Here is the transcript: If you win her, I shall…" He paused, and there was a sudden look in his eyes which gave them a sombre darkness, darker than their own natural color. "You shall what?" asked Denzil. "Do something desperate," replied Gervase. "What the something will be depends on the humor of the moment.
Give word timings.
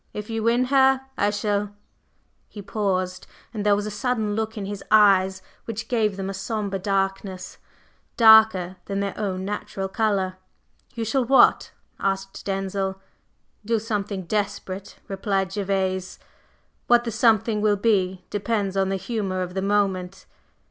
If 0.13 0.31
you 0.31 0.41
win 0.41 0.63
her, 0.73 1.01
I 1.15 1.29
shall…" 1.29 1.75
He 2.47 2.63
paused, 2.63 3.27
and 3.53 3.63
there 3.63 3.75
was 3.75 3.85
a 3.85 3.91
sudden 3.91 4.33
look 4.35 4.57
in 4.57 4.65
his 4.65 4.83
eyes 4.89 5.43
which 5.65 5.87
gave 5.87 6.17
them 6.17 6.27
a 6.27 6.33
sombre 6.33 6.79
darkness, 6.79 7.59
darker 8.17 8.77
than 8.85 8.99
their 8.99 9.15
own 9.15 9.45
natural 9.45 9.87
color. 9.87 10.37
"You 10.95 11.05
shall 11.05 11.23
what?" 11.25 11.71
asked 11.99 12.43
Denzil. 12.45 12.99
"Do 13.63 13.77
something 13.77 14.23
desperate," 14.23 14.97
replied 15.07 15.53
Gervase. 15.53 16.17
"What 16.87 17.03
the 17.03 17.11
something 17.11 17.61
will 17.61 17.77
be 17.77 18.25
depends 18.31 18.75
on 18.75 18.89
the 18.89 18.95
humor 18.95 19.43
of 19.43 19.53
the 19.53 19.61
moment. 19.61 20.25